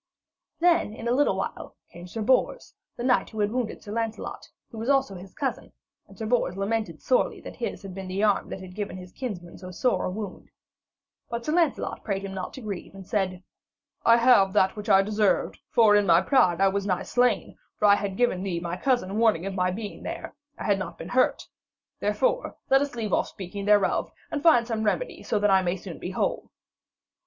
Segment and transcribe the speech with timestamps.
[0.59, 4.47] Then in a little while came Sir Bors, the knight who had wounded Sir Lancelot,
[4.71, 5.71] who was also his cousin,
[6.07, 9.11] and Sir Bors lamented sorely that his had been the arm that had given his
[9.11, 10.49] kinsman so sore a wound.
[11.29, 13.43] But Sir Lancelot prayed him not to grieve, and said:
[14.03, 17.87] 'I have that which I deserved, for in my pride I was nigh slain, for
[17.87, 21.09] had I given thee, my cousin, warning of my being there, I had not been
[21.09, 21.45] hurt.
[21.99, 25.51] Therefore, let us leave off speaking thereof, and let us find some remedy so that
[25.51, 26.49] I may soon be whole.'